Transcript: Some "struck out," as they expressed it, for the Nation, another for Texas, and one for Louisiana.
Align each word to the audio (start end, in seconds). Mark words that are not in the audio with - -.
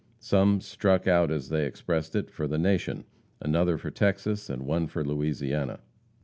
Some 0.17 0.61
"struck 0.61 1.07
out," 1.07 1.29
as 1.29 1.49
they 1.49 1.63
expressed 1.67 2.15
it, 2.15 2.31
for 2.31 2.47
the 2.47 2.57
Nation, 2.57 3.03
another 3.39 3.77
for 3.77 3.91
Texas, 3.91 4.49
and 4.49 4.63
one 4.65 4.87
for 4.87 5.03
Louisiana. 5.05 5.77